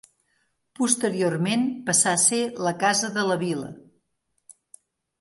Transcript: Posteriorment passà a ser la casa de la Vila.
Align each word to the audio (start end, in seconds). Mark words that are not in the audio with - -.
Posteriorment 0.79 1.67
passà 1.91 2.15
a 2.15 2.23
ser 2.23 2.41
la 2.69 2.75
casa 2.87 3.13
de 3.21 3.29
la 3.31 3.39
Vila. 3.47 3.71